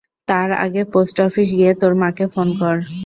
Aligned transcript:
তার 0.27 0.49
আগে 0.65 0.81
post 0.93 1.17
office 1.27 1.49
গিয়ে 1.57 1.71
তোর 1.81 1.93
মাকে 2.01 2.25
ফোন 2.33 2.47
কর। 2.59 2.75